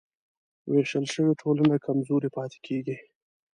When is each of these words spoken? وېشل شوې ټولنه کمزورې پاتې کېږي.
وېشل 0.71 1.05
شوې 1.13 1.33
ټولنه 1.41 1.75
کمزورې 1.85 2.29
پاتې 2.35 2.59
کېږي. 2.67 2.97